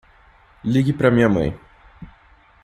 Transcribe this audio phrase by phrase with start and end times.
[0.63, 1.55] Ligue para minha mãe.